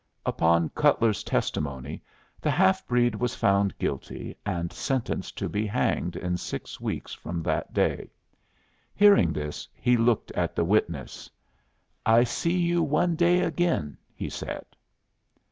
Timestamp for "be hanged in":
5.47-6.37